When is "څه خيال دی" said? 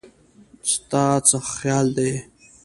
1.27-2.11